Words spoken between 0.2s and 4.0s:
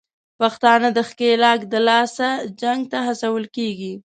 پښتانه د ښکېلاک دلاسه جنګ ته هڅول کېږي